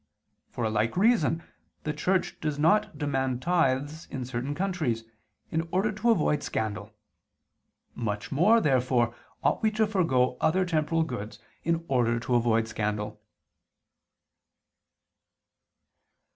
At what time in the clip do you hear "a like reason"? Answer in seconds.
0.63-1.43